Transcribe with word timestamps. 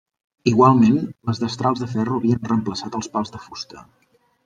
Igualment 0.51 0.97
les 1.31 1.43
destrals 1.45 1.85
de 1.85 1.91
ferro 1.93 2.19
havien 2.21 2.43
reemplaçat 2.53 3.01
els 3.03 3.15
pals 3.19 3.37
de 3.39 3.47
fusta. 3.49 3.89